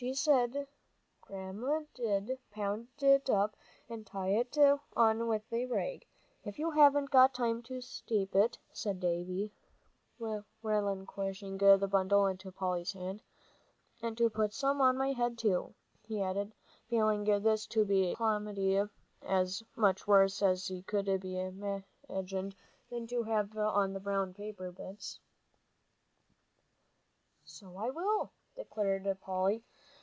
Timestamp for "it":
3.02-3.28, 4.30-4.56, 8.34-8.56